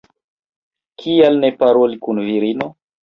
[1.03, 2.71] Kial ne paroli kun virino?